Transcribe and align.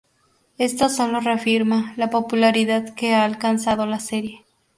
Esto 0.57 0.89
solo 0.89 1.19
reafirma 1.19 1.93
la 1.95 2.09
popularidad 2.09 2.95
que 2.95 3.13
ha 3.13 3.23
alcanzado 3.23 3.85
la 3.85 3.99
serie. 3.99 4.43